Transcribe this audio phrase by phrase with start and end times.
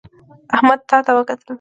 [0.55, 1.49] احمد تا ته وکتل